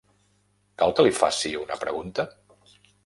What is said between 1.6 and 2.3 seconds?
una pregunta?